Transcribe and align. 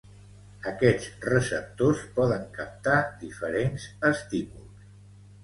Aquests 0.69 1.11
receptors 1.33 2.01
poden 2.15 2.47
captar 2.57 2.97
diferents 3.25 3.87
estímuls 4.13 4.91